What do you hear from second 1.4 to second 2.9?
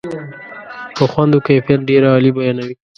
کیفیت ډېره عالي بیانوي.